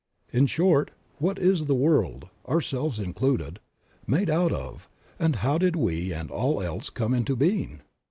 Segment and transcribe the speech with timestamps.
[0.33, 3.59] In short, what is the world, ourselves included,
[4.07, 4.89] made out of,
[5.19, 7.81] and how did we and all else come into being?